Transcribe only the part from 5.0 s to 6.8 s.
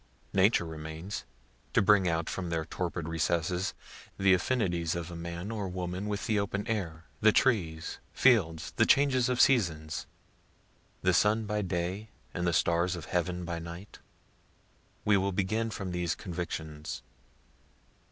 a man or woman with the open